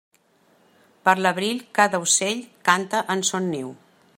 [1.09, 3.71] Per l'abril cada ocell canta en son niu.